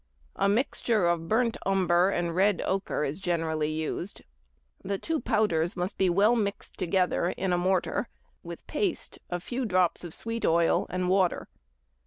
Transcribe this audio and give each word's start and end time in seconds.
A 0.35 0.49
mixture 0.49 1.05
of 1.05 1.27
burnt 1.29 1.57
umber 1.63 2.09
and 2.09 2.35
red 2.35 2.63
ochre 2.65 3.03
is 3.03 3.19
generally 3.19 3.69
used. 3.69 4.23
The 4.83 4.97
two 4.97 5.19
powders 5.21 5.77
must 5.77 5.95
be 5.99 6.09
well 6.09 6.35
mixed 6.35 6.75
together 6.75 7.29
in 7.29 7.53
a 7.53 7.57
mortar 7.59 8.07
with 8.41 8.65
paste, 8.65 9.19
a 9.29 9.39
few 9.39 9.63
drops 9.63 10.03
of 10.03 10.15
sweet 10.15 10.43
oil, 10.43 10.87
and 10.89 11.07
water. 11.07 11.49